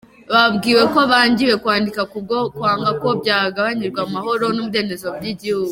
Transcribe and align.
Babwiwe 0.31 0.83
ko 0.93 0.99
bangiwe 1.11 1.53
kwandikwa 1.63 2.03
ku 2.11 2.17
bwo 2.23 2.39
kwanga 2.55 2.89
ko 3.01 3.07
byabangamira 3.21 3.99
amahoro 4.07 4.43
n’umudendezo 4.51 5.07
by’igihugu. 5.17 5.69